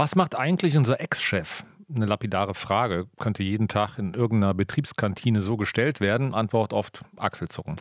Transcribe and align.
Was 0.00 0.16
macht 0.16 0.34
eigentlich 0.34 0.78
unser 0.78 0.98
Ex-Chef? 0.98 1.62
Eine 1.94 2.06
lapidare 2.06 2.54
Frage, 2.54 3.06
könnte 3.18 3.42
jeden 3.42 3.68
Tag 3.68 3.98
in 3.98 4.14
irgendeiner 4.14 4.54
Betriebskantine 4.54 5.42
so 5.42 5.56
gestellt 5.56 6.00
werden. 6.00 6.34
Antwort 6.34 6.72
oft 6.72 7.02
Achselzucken. 7.16 7.76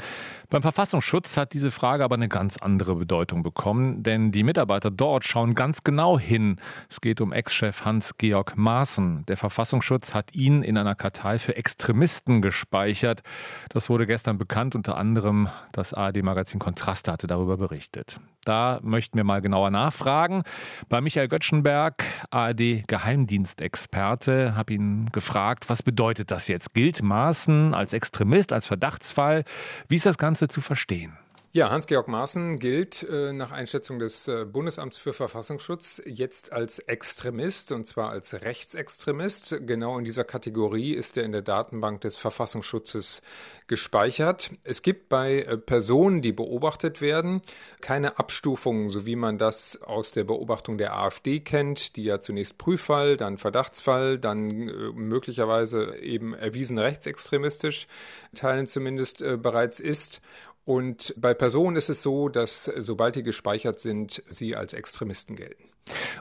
Beim 0.49 0.61
Verfassungsschutz 0.61 1.37
hat 1.37 1.53
diese 1.53 1.71
Frage 1.71 2.03
aber 2.03 2.15
eine 2.15 2.27
ganz 2.27 2.57
andere 2.57 2.95
Bedeutung 2.95 3.43
bekommen, 3.43 4.03
denn 4.03 4.31
die 4.31 4.43
Mitarbeiter 4.43 4.89
dort 4.91 5.25
schauen 5.25 5.53
ganz 5.53 5.83
genau 5.83 6.17
hin. 6.17 6.57
Es 6.89 7.01
geht 7.01 7.21
um 7.21 7.31
Ex-Chef 7.31 7.85
Hans-Georg 7.85 8.57
Maaßen. 8.57 9.25
Der 9.27 9.37
Verfassungsschutz 9.37 10.13
hat 10.13 10.33
ihn 10.33 10.63
in 10.63 10.77
einer 10.77 10.95
Kartei 10.95 11.37
für 11.37 11.55
Extremisten 11.55 12.41
gespeichert. 12.41 13.21
Das 13.69 13.89
wurde 13.89 14.07
gestern 14.07 14.37
bekannt, 14.37 14.75
unter 14.75 14.97
anderem 14.97 15.49
das 15.71 15.93
ARD-Magazin 15.93 16.59
Kontraste 16.59 17.11
hatte 17.11 17.27
darüber 17.27 17.57
berichtet. 17.57 18.19
Da 18.45 18.79
möchten 18.81 19.17
wir 19.17 19.23
mal 19.23 19.41
genauer 19.41 19.69
nachfragen. 19.69 20.43
Bei 20.87 21.01
Michael 21.01 21.27
Göttschenberg, 21.27 22.03
ARD-Geheimdienstexperte, 22.31 23.98
habe 24.01 24.73
ihn 24.73 25.09
gefragt, 25.11 25.69
was 25.69 25.83
bedeutet 25.83 26.31
das 26.31 26.47
jetzt? 26.47 26.73
Gilt 26.73 27.01
Maaßen 27.01 27.73
als 27.73 27.93
Extremist, 27.93 28.51
als 28.53 28.67
Verdachtsfall? 28.67 29.43
Wie 29.87 29.95
ist 29.95 30.05
das 30.05 30.17
Ganze 30.17 30.47
zu 30.47 30.61
verstehen? 30.61 31.17
Ja, 31.51 31.71
Hans-Georg 31.71 32.07
Maaßen 32.07 32.59
gilt 32.59 33.01
äh, 33.09 33.33
nach 33.33 33.51
Einschätzung 33.51 33.97
des 33.97 34.27
äh, 34.27 34.45
Bundesamts 34.45 34.99
für 34.99 35.13
Verfassungsschutz 35.13 35.99
jetzt 36.05 36.51
als 36.51 36.77
Extremist 36.77 37.71
und 37.71 37.87
zwar 37.87 38.11
als 38.11 38.35
Rechtsextremist. 38.35 39.55
Genau 39.65 39.97
in 39.97 40.05
dieser 40.05 40.25
Kategorie 40.25 40.93
ist 40.93 41.17
er 41.17 41.23
in 41.23 41.31
der 41.31 41.41
Datenbank 41.41 42.01
des 42.01 42.15
Verfassungsschutzes 42.17 43.23
gespeichert. 43.65 44.51
Es 44.63 44.83
gibt 44.83 45.09
bei 45.09 45.39
äh, 45.39 45.57
Personen, 45.57 46.21
die 46.21 46.33
beobachtet 46.33 47.01
werden, 47.01 47.41
keine 47.81 48.19
Abstufungen, 48.19 48.91
so 48.91 49.07
wie 49.07 49.15
man 49.15 49.39
das 49.39 49.81
aus 49.81 50.11
der 50.11 50.25
Beobachtung 50.25 50.77
der 50.77 50.95
AfD 50.95 51.39
kennt, 51.39 51.95
die 51.95 52.03
ja 52.03 52.19
zunächst 52.19 52.59
Prüffall, 52.59 53.17
dann 53.17 53.39
Verdachtsfall, 53.39 54.19
dann 54.19 54.69
äh, 54.69 54.71
möglicherweise 54.93 55.97
eben 55.97 56.35
erwiesen 56.35 56.77
rechtsextremistisch, 56.77 57.87
Teilen 58.35 58.67
zumindest 58.67 59.23
äh, 59.23 59.35
bereits 59.35 59.79
ist. 59.79 60.21
Und 60.65 61.13
bei 61.17 61.33
Personen 61.33 61.75
ist 61.75 61.89
es 61.89 62.01
so, 62.01 62.29
dass 62.29 62.65
sobald 62.65 63.15
die 63.15 63.23
gespeichert 63.23 63.79
sind, 63.79 64.21
sie 64.29 64.55
als 64.55 64.73
Extremisten 64.73 65.35
gelten. 65.35 65.69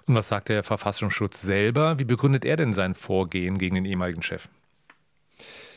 Und 0.06 0.14
was 0.14 0.28
sagt 0.28 0.48
der 0.48 0.62
Verfassungsschutz 0.64 1.42
selber? 1.42 1.98
Wie 1.98 2.04
begründet 2.04 2.44
er 2.44 2.56
denn 2.56 2.72
sein 2.72 2.94
Vorgehen 2.94 3.58
gegen 3.58 3.74
den 3.74 3.84
ehemaligen 3.84 4.22
Chef? 4.22 4.48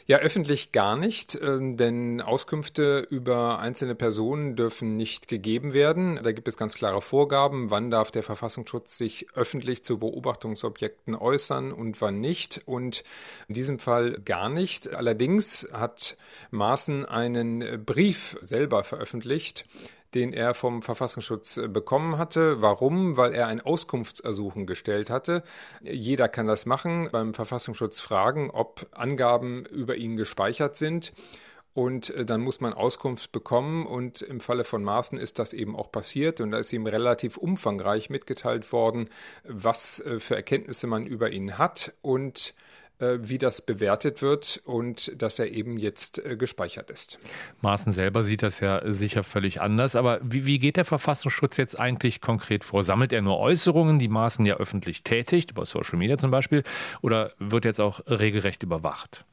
Ja, 0.08 0.18
öffentlich 0.18 0.72
gar 0.72 0.98
nicht, 0.98 1.40
ähm, 1.42 1.78
denn 1.78 2.22
Auskünfte 2.22 3.06
über 3.10 3.60
einzelne 3.60 3.96
Personen 3.96 4.56
dürfen 4.56 4.98
nicht 4.98 5.28
gegeben 5.28 5.74
werden. 5.74 6.20
Da 6.24 6.32
gibt 6.32 6.48
es 6.48 6.58
ganz 6.58 6.76
klare 6.76 7.02
Vorgaben, 7.02 7.70
wann 7.70 7.92
darf 7.92 8.12
der 8.12 8.24
Verfassungsschutz 8.24 8.98
sich 8.98 9.28
öffentlich 9.36 9.84
zu 9.84 10.00
Beobachtungsobjekten 10.00 11.16
äußern 11.16 11.72
und 11.72 12.02
wann 12.02 12.20
nicht. 12.20 12.62
Und 12.66 13.04
in 13.48 13.56
diesem 13.56 13.80
Fall 13.80 14.20
gar 14.26 14.50
nicht. 14.50 14.94
Allerdings 14.94 15.68
hat 15.72 16.18
Maaßen 16.50 17.06
einen 17.06 17.86
Brief 17.86 18.38
selber 18.42 18.84
veröffentlicht, 18.84 19.66
den 20.14 20.34
er 20.34 20.54
vom 20.54 20.82
Verfassungsschutz 20.82 21.58
äh, 21.58 21.68
bekommen 21.68 22.18
hatte. 22.18 22.62
Warum? 22.62 23.18
Weil 23.18 23.34
er 23.34 23.48
ein 23.48 23.62
Auskunftsersuchen 23.62 24.66
gestellt 24.66 25.10
hatte. 25.10 25.44
Jeder 25.82 26.28
kann 26.28 26.48
das 26.48 26.66
machen, 26.66 27.10
beim 27.12 27.34
Verfassungsschutz 27.34 28.00
fragen, 28.00 28.50
ob 28.52 28.88
Angaben 28.92 29.66
über 29.66 29.96
ihn 29.96 30.18
gespeichert 30.18 30.76
sind. 30.76 31.14
Und 31.74 32.10
äh, 32.10 32.26
dann 32.26 32.42
muss 32.42 32.60
man 32.60 32.74
Auskunft 32.74 33.32
bekommen. 33.32 33.86
Und 33.86 34.22
im 34.22 34.40
Falle 34.40 34.64
von 34.64 34.84
Maaßen 34.84 35.18
ist 35.18 35.40
das 35.40 35.54
eben 35.54 35.76
auch 35.76 35.92
passiert. 35.92 36.42
Und 36.42 36.52
da 36.52 36.58
ist 36.58 36.74
ihm 36.74 36.86
relativ 36.86 37.38
umfangreich 37.38 38.10
mitgeteilt 38.10 38.72
worden, 38.74 39.10
was 39.44 40.00
äh, 40.02 40.20
für 40.20 40.36
Erkenntnisse 40.36 40.88
man 40.88 41.06
über 41.06 41.30
ihn 41.30 41.58
hat. 41.58 41.94
Und 42.02 42.54
wie 43.02 43.38
das 43.38 43.62
bewertet 43.62 44.22
wird 44.22 44.62
und 44.66 45.12
dass 45.22 45.40
er 45.40 45.52
eben 45.52 45.78
jetzt 45.78 46.24
äh, 46.24 46.38
gespeichert 46.38 46.90
ist. 46.90 47.18
Maaßen 47.62 47.92
selber 47.92 48.24
sieht 48.24 48.44
das 48.44 48.60
ja 48.60 48.82
sicher 48.92 49.24
völlig 49.24 49.62
anders. 49.62 49.96
Aber 49.96 50.20
wie, 50.24 50.46
wie 50.46 50.60
geht 50.60 50.78
der 50.78 50.86
Verfassungsschutz 50.86 51.58
jetzt 51.58 51.80
eigentlich 51.80 52.22
konkret 52.22 52.64
vor? 52.64 52.84
Sammelt 52.84 53.14
er 53.14 53.22
nur 53.22 53.40
Äußerungen, 53.40 54.00
die 54.00 54.08
Maaßen 54.08 54.46
ja 54.46 54.56
öffentlich 54.56 55.04
tätigt, 55.04 55.52
über 55.52 55.66
Social 55.66 55.98
Media 55.98 56.18
zum 56.18 56.32
Beispiel, 56.32 56.64
oder 57.02 57.34
wird 57.40 57.66
jetzt 57.66 57.82
auch 57.82 58.02
regelrecht 58.08 58.64
überwacht? 58.64 59.26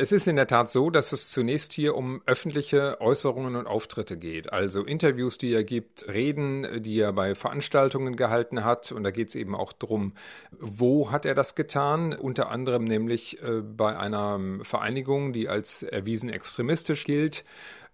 Es 0.00 0.12
ist 0.12 0.28
in 0.28 0.36
der 0.36 0.46
Tat 0.46 0.70
so, 0.70 0.90
dass 0.90 1.10
es 1.10 1.32
zunächst 1.32 1.72
hier 1.72 1.96
um 1.96 2.22
öffentliche 2.24 3.00
Äußerungen 3.00 3.56
und 3.56 3.66
Auftritte 3.66 4.16
geht. 4.16 4.52
Also 4.52 4.84
Interviews, 4.84 5.38
die 5.38 5.52
er 5.52 5.64
gibt, 5.64 6.06
Reden, 6.06 6.82
die 6.84 7.00
er 7.00 7.12
bei 7.12 7.34
Veranstaltungen 7.34 8.14
gehalten 8.14 8.64
hat. 8.64 8.92
Und 8.92 9.02
da 9.02 9.10
geht 9.10 9.30
es 9.30 9.34
eben 9.34 9.56
auch 9.56 9.72
darum, 9.72 10.12
wo 10.52 11.10
hat 11.10 11.26
er 11.26 11.34
das 11.34 11.56
getan? 11.56 12.12
Unter 12.12 12.48
anderem 12.48 12.84
nämlich 12.84 13.42
äh, 13.42 13.60
bei 13.60 13.96
einer 13.96 14.40
Vereinigung, 14.62 15.32
die 15.32 15.48
als 15.48 15.82
erwiesen 15.82 16.30
extremistisch 16.30 17.04
gilt. 17.04 17.44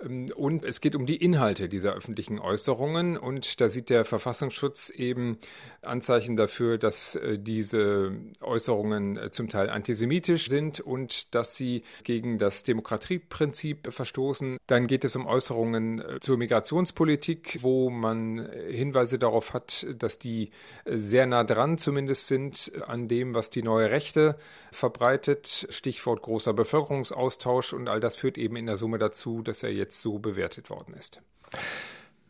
Ähm, 0.02 0.26
und 0.36 0.64
es 0.64 0.80
geht 0.80 0.94
um 0.94 1.06
die 1.06 1.16
Inhalte 1.16 1.68
dieser 1.68 1.94
öffentlichen 1.94 2.38
Äußerungen. 2.38 3.16
Und 3.16 3.60
da 3.60 3.68
sieht 3.68 3.90
der 3.90 4.04
Verfassungsschutz 4.04 4.90
eben 4.90 5.38
Anzeichen 5.82 6.36
dafür, 6.36 6.78
dass 6.78 7.14
äh, 7.14 7.38
diese 7.38 8.12
Äußerungen 8.40 9.16
äh, 9.16 9.30
zum 9.30 9.48
Teil 9.48 9.70
antisemitisch 9.70 10.48
sind 10.48 10.80
und 10.80 11.34
dass 11.34 11.56
sie 11.56 11.82
gegen 12.02 12.38
das 12.38 12.64
Demokratieprinzip 12.64 13.92
verstoßen. 13.92 14.58
Dann 14.66 14.86
geht 14.86 15.04
es 15.04 15.16
um 15.16 15.26
Äußerungen 15.26 16.00
äh, 16.00 16.20
zur 16.20 16.36
Migrationspolitik, 16.36 17.58
wo 17.60 17.90
man 17.90 18.48
Hinweise 18.68 19.18
darauf 19.18 19.52
hat, 19.52 19.86
dass 19.98 20.18
die 20.18 20.50
sehr 20.86 21.26
nah 21.26 21.44
dran 21.44 21.78
zumindest 21.78 22.26
sind 22.26 22.72
an 22.86 23.08
dem, 23.08 23.34
was 23.34 23.50
die 23.50 23.62
neue 23.62 23.90
Rechte 23.90 24.36
verbreitet. 24.72 25.66
Stichwort 25.70 26.22
großer 26.22 26.52
Bevölkerungsaustausch 26.52 27.72
und 27.72 27.88
all 27.88 28.00
das 28.00 28.16
führt 28.16 28.38
eben 28.38 28.56
in 28.56 28.66
der 28.66 28.76
Summe 28.76 28.98
dazu, 28.98 29.42
dass 29.42 29.62
er 29.62 29.72
jetzt 29.72 29.83
so 29.92 30.18
bewertet 30.18 30.70
worden 30.70 30.94
ist. 30.94 31.20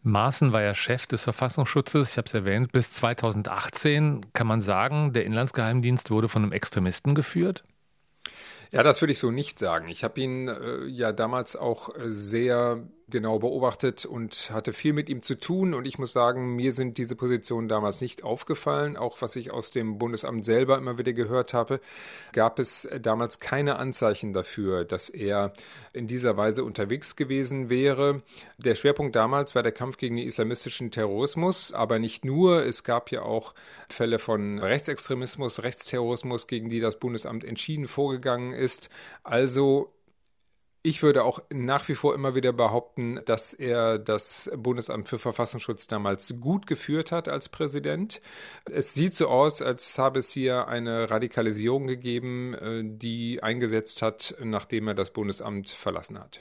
Maaßen 0.02 0.52
war 0.52 0.60
ja 0.60 0.74
Chef 0.74 1.06
des 1.06 1.22
Verfassungsschutzes, 1.22 2.10
ich 2.10 2.18
habe 2.18 2.26
es 2.26 2.34
erwähnt, 2.34 2.72
bis 2.72 2.92
2018. 2.92 4.26
Kann 4.34 4.46
man 4.46 4.60
sagen, 4.60 5.14
der 5.14 5.24
Inlandsgeheimdienst 5.24 6.10
wurde 6.10 6.28
von 6.28 6.42
einem 6.42 6.52
Extremisten 6.52 7.14
geführt? 7.14 7.64
Ja, 8.74 8.82
das 8.82 9.00
würde 9.00 9.12
ich 9.12 9.20
so 9.20 9.30
nicht 9.30 9.60
sagen. 9.60 9.88
Ich 9.88 10.02
habe 10.02 10.20
ihn 10.20 10.48
äh, 10.48 10.84
ja 10.86 11.12
damals 11.12 11.54
auch 11.54 11.94
äh, 11.94 12.10
sehr 12.10 12.82
genau 13.08 13.38
beobachtet 13.38 14.06
und 14.06 14.50
hatte 14.50 14.72
viel 14.72 14.92
mit 14.92 15.08
ihm 15.08 15.22
zu 15.22 15.36
tun. 15.36 15.74
Und 15.74 15.86
ich 15.86 15.98
muss 15.98 16.12
sagen, 16.12 16.56
mir 16.56 16.72
sind 16.72 16.98
diese 16.98 17.16
Positionen 17.16 17.68
damals 17.68 18.00
nicht 18.00 18.24
aufgefallen. 18.24 18.96
Auch 18.96 19.20
was 19.20 19.36
ich 19.36 19.50
aus 19.50 19.70
dem 19.70 19.98
Bundesamt 19.98 20.44
selber 20.44 20.78
immer 20.78 20.98
wieder 20.98 21.12
gehört 21.12 21.54
habe, 21.54 21.80
gab 22.32 22.58
es 22.58 22.88
damals 23.00 23.38
keine 23.38 23.76
Anzeichen 23.76 24.32
dafür, 24.32 24.84
dass 24.84 25.10
er 25.10 25.52
in 25.92 26.06
dieser 26.06 26.36
Weise 26.36 26.64
unterwegs 26.64 27.14
gewesen 27.14 27.68
wäre. 27.68 28.22
Der 28.58 28.74
Schwerpunkt 28.74 29.14
damals 29.14 29.54
war 29.54 29.62
der 29.62 29.72
Kampf 29.72 29.98
gegen 29.98 30.16
den 30.16 30.26
islamistischen 30.26 30.90
Terrorismus, 30.90 31.72
aber 31.72 31.98
nicht 31.98 32.24
nur. 32.24 32.64
Es 32.64 32.84
gab 32.84 33.10
ja 33.10 33.22
auch 33.22 33.54
Fälle 33.88 34.18
von 34.18 34.58
Rechtsextremismus, 34.58 35.62
Rechtsterrorismus, 35.62 36.46
gegen 36.46 36.70
die 36.70 36.80
das 36.80 36.98
Bundesamt 36.98 37.44
entschieden 37.44 37.86
vorgegangen 37.86 38.54
ist. 38.54 38.63
Also 39.22 39.94
ich 40.86 41.02
würde 41.02 41.24
auch 41.24 41.38
nach 41.50 41.88
wie 41.88 41.94
vor 41.94 42.14
immer 42.14 42.34
wieder 42.34 42.52
behaupten, 42.52 43.18
dass 43.24 43.54
er 43.54 43.98
das 43.98 44.50
Bundesamt 44.54 45.08
für 45.08 45.18
Verfassungsschutz 45.18 45.86
damals 45.86 46.34
gut 46.40 46.66
geführt 46.66 47.10
hat 47.10 47.26
als 47.26 47.48
Präsident. 47.48 48.20
Es 48.70 48.92
sieht 48.92 49.14
so 49.14 49.28
aus, 49.28 49.62
als 49.62 49.98
habe 49.98 50.18
es 50.18 50.30
hier 50.30 50.68
eine 50.68 51.08
Radikalisierung 51.10 51.86
gegeben, 51.86 52.52
äh, 52.54 52.82
die 52.84 53.42
eingesetzt 53.42 54.02
hat, 54.02 54.34
nachdem 54.42 54.88
er 54.88 54.94
das 54.94 55.10
Bundesamt 55.10 55.70
verlassen 55.70 56.18
hat. 56.18 56.40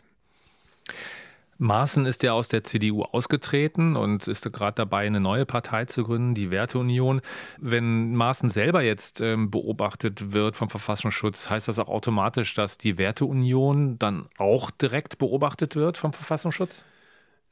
Maaßen 1.58 2.06
ist 2.06 2.24
ja 2.24 2.34
aus 2.34 2.47
der 2.47 2.64
CDU 2.64 3.03
ausgetreten 3.03 3.96
und 3.96 4.28
ist 4.28 4.52
gerade 4.52 4.75
dabei, 4.75 5.06
eine 5.06 5.19
neue 5.19 5.46
Partei 5.46 5.86
zu 5.86 6.03
gründen, 6.03 6.36
die 6.36 6.52
Werteunion. 6.52 7.22
Wenn 7.59 8.16
Maaßen 8.16 8.50
selber 8.50 8.81
jetzt 8.81 9.22
ähm, 9.22 9.52
beobachtet 9.52 10.34
wird 10.34 10.55
vom 10.55 10.70
Verfassungsschutz, 10.70 11.50
heißt 11.50 11.67
das 11.67 11.79
auch 11.79 11.90
automatisch, 11.90 12.53
dass 12.53 12.78
die 12.78 12.97
Werteunion 12.97 13.97
dann 14.00 14.28
auch 14.38 14.72
direkt 14.72 15.17
beobachtet 15.17 15.76
wird 15.76 15.97
vom 15.97 16.14
Verfassungsschutz? 16.14 16.84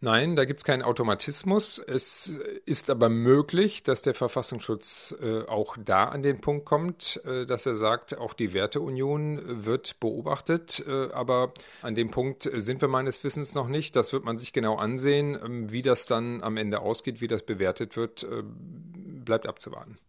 Nein, 0.03 0.36
da 0.36 0.45
gibt 0.45 0.59
es 0.59 0.63
keinen 0.63 0.81
Automatismus. 0.81 1.77
Es 1.77 2.27
ist 2.65 2.89
aber 2.89 3.07
möglich, 3.07 3.83
dass 3.83 4.01
der 4.01 4.15
Verfassungsschutz 4.15 5.13
äh, 5.21 5.44
auch 5.48 5.77
da 5.77 6.06
an 6.06 6.24
den 6.24 6.42
Punkt 6.42 6.65
kommt, 6.65 7.21
äh, 7.24 7.45
dass 7.45 7.68
er 7.68 7.75
sagt, 7.75 8.18
auch 8.18 8.33
die 8.33 8.51
Werteunion 8.53 9.63
wird 9.63 10.00
beobachtet. 10.00 10.83
Äh, 10.88 11.12
aber 11.13 11.53
an 11.83 11.94
dem 11.94 12.09
Punkt 12.09 12.50
sind 12.51 12.81
wir 12.81 12.88
meines 12.88 13.24
Wissens 13.24 13.53
noch 13.53 13.68
nicht. 13.68 13.95
Das 13.95 14.12
wird 14.12 14.25
man 14.25 14.39
sich 14.39 14.53
genau 14.53 14.75
ansehen. 14.77 15.39
Ähm, 15.39 15.71
wie 15.71 15.83
das 15.83 16.07
dann 16.07 16.42
am 16.42 16.57
Ende 16.57 16.80
ausgeht, 16.80 17.21
wie 17.21 17.27
das 17.27 17.44
bewertet 17.44 17.95
wird, 17.95 18.24
äh, 18.24 18.42
bleibt 18.44 19.45
abzuwarten. 19.45 20.00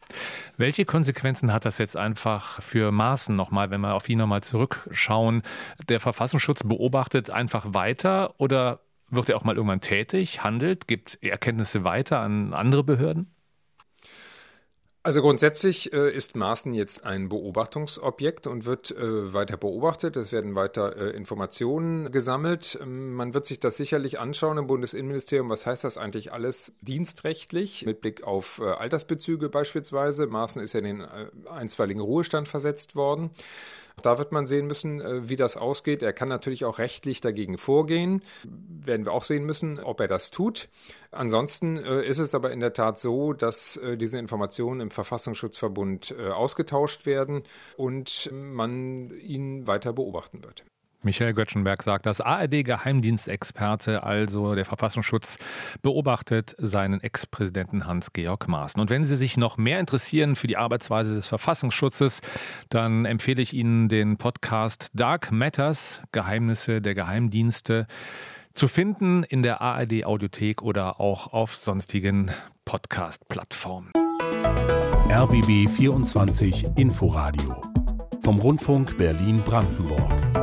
Welche 0.56 0.86
Konsequenzen 0.86 1.52
hat 1.52 1.66
das 1.66 1.76
jetzt 1.76 1.98
einfach 1.98 2.62
für 2.62 2.92
Maaßen 2.92 3.36
nochmal, 3.36 3.70
wenn 3.70 3.82
wir 3.82 3.92
auf 3.92 4.08
ihn 4.08 4.16
nochmal 4.16 4.42
zurückschauen? 4.42 5.42
Der 5.90 6.00
Verfassungsschutz 6.00 6.64
beobachtet 6.64 7.28
einfach 7.28 7.74
weiter 7.74 8.34
oder 8.38 8.80
wird 9.12 9.28
er 9.28 9.36
auch 9.36 9.44
mal 9.44 9.56
irgendwann 9.56 9.80
tätig, 9.80 10.42
handelt, 10.42 10.88
gibt 10.88 11.22
Erkenntnisse 11.22 11.84
weiter 11.84 12.18
an 12.20 12.52
andere 12.54 12.82
Behörden? 12.82 13.32
Also 15.04 15.20
grundsätzlich 15.20 15.92
äh, 15.92 16.14
ist 16.14 16.36
Maaßen 16.36 16.74
jetzt 16.74 17.04
ein 17.04 17.28
Beobachtungsobjekt 17.28 18.46
und 18.46 18.66
wird 18.66 18.92
äh, 18.92 19.34
weiter 19.34 19.56
beobachtet. 19.56 20.16
Es 20.16 20.30
werden 20.30 20.54
weiter 20.54 20.96
äh, 20.96 21.16
Informationen 21.16 22.12
gesammelt. 22.12 22.78
Ähm, 22.80 23.12
man 23.14 23.34
wird 23.34 23.44
sich 23.44 23.58
das 23.58 23.76
sicherlich 23.76 24.20
anschauen 24.20 24.58
im 24.58 24.68
Bundesinnenministerium. 24.68 25.48
Was 25.48 25.66
heißt 25.66 25.82
das 25.82 25.98
eigentlich 25.98 26.32
alles 26.32 26.74
dienstrechtlich 26.82 27.84
mit 27.84 28.00
Blick 28.00 28.22
auf 28.22 28.60
äh, 28.60 28.66
Altersbezüge 28.66 29.48
beispielsweise? 29.48 30.28
Maaßen 30.28 30.62
ist 30.62 30.72
ja 30.72 30.78
in 30.78 30.84
den 30.84 31.00
äh, 31.00 31.30
einstweiligen 31.50 32.00
Ruhestand 32.00 32.46
versetzt 32.46 32.94
worden. 32.94 33.32
Da 34.00 34.18
wird 34.18 34.32
man 34.32 34.46
sehen 34.46 34.66
müssen, 34.66 35.00
äh, 35.00 35.28
wie 35.28 35.36
das 35.36 35.56
ausgeht. 35.56 36.02
Er 36.02 36.12
kann 36.12 36.28
natürlich 36.28 36.64
auch 36.64 36.78
rechtlich 36.78 37.20
dagegen 37.20 37.58
vorgehen. 37.58 38.22
Werden 38.44 39.04
wir 39.04 39.12
auch 39.12 39.24
sehen 39.24 39.44
müssen, 39.44 39.78
ob 39.80 40.00
er 40.00 40.08
das 40.08 40.30
tut. 40.30 40.68
Ansonsten 41.10 41.76
äh, 41.78 42.02
ist 42.02 42.18
es 42.18 42.34
aber 42.34 42.52
in 42.52 42.60
der 42.60 42.72
Tat 42.72 42.98
so, 42.98 43.32
dass 43.32 43.76
äh, 43.76 43.96
diese 43.96 44.18
Informationen 44.18 44.80
im 44.80 44.90
Verfassungsschutzverbund 44.90 46.14
ausgetauscht 46.32 47.06
werden 47.06 47.42
und 47.76 48.30
man 48.32 49.10
ihn 49.20 49.66
weiter 49.66 49.92
beobachten 49.92 50.42
wird. 50.42 50.64
Michael 51.04 51.34
Göttschenberg 51.34 51.82
sagt, 51.82 52.06
dass 52.06 52.20
ARD-Geheimdienstexperte, 52.20 54.02
also 54.02 54.54
der 54.54 54.64
Verfassungsschutz, 54.64 55.38
beobachtet 55.82 56.54
seinen 56.58 57.00
Ex-Präsidenten 57.00 57.86
Hans-Georg 57.86 58.48
Maaßen. 58.48 58.80
Und 58.80 58.90
wenn 58.90 59.04
Sie 59.04 59.16
sich 59.16 59.36
noch 59.36 59.56
mehr 59.56 59.80
interessieren 59.80 60.36
für 60.36 60.46
die 60.46 60.56
Arbeitsweise 60.56 61.14
des 61.14 61.28
Verfassungsschutzes, 61.28 62.20
dann 62.68 63.04
empfehle 63.04 63.42
ich 63.42 63.52
Ihnen 63.52 63.88
den 63.88 64.16
Podcast 64.16 64.90
Dark 64.94 65.32
Matters, 65.32 66.00
Geheimnisse 66.12 66.80
der 66.80 66.94
Geheimdienste, 66.94 67.86
zu 68.52 68.68
finden 68.68 69.24
in 69.24 69.42
der 69.42 69.60
ARD-Audiothek 69.60 70.62
oder 70.62 71.00
auch 71.00 71.32
auf 71.32 71.56
sonstigen 71.56 72.30
Podcast-Plattformen. 72.64 73.92
RBB 75.10 75.68
24 75.68 76.76
Inforadio 76.76 77.60
vom 78.22 78.38
Rundfunk 78.38 78.96
Berlin-Brandenburg. 78.96 80.41